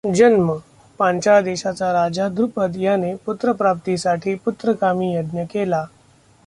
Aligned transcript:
जन्म 0.15 0.51
पांचाळ 0.99 1.41
देशाचा 1.41 1.91
राजा 1.93 2.27
द्रुपदयाने 2.27 3.13
पुत्रप्राप्तीसाठी 3.25 4.33
पुत्रकामी 4.35 5.13
यज्ञ 5.15 5.43
केला. 5.43 5.85